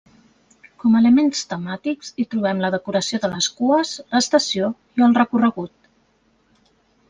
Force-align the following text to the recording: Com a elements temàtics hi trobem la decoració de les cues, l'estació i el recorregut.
Com 0.83 0.95
a 0.95 1.01
elements 1.03 1.41
temàtics 1.51 2.09
hi 2.15 2.25
trobem 2.33 2.65
la 2.65 2.73
decoració 2.77 3.21
de 3.27 3.31
les 3.35 3.51
cues, 3.61 3.93
l'estació 4.17 4.73
i 4.99 5.07
el 5.11 5.17
recorregut. 5.23 5.91